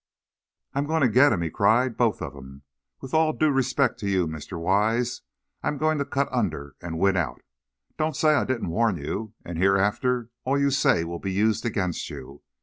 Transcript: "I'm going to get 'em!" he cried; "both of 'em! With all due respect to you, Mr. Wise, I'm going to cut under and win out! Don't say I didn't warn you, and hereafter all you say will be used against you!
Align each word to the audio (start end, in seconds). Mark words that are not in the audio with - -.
"I'm 0.73 0.87
going 0.87 1.03
to 1.03 1.07
get 1.07 1.31
'em!" 1.31 1.43
he 1.43 1.51
cried; 1.51 1.95
"both 1.95 2.23
of 2.23 2.35
'em! 2.35 2.63
With 3.01 3.13
all 3.13 3.33
due 3.33 3.51
respect 3.51 3.99
to 3.99 4.09
you, 4.09 4.27
Mr. 4.27 4.59
Wise, 4.59 5.21
I'm 5.61 5.77
going 5.77 5.99
to 5.99 6.05
cut 6.05 6.27
under 6.33 6.75
and 6.81 6.97
win 6.97 7.15
out! 7.15 7.43
Don't 7.99 8.15
say 8.15 8.33
I 8.33 8.43
didn't 8.45 8.69
warn 8.69 8.97
you, 8.97 9.35
and 9.45 9.59
hereafter 9.59 10.31
all 10.43 10.57
you 10.57 10.71
say 10.71 11.03
will 11.03 11.19
be 11.19 11.31
used 11.33 11.67
against 11.67 12.09
you! 12.09 12.41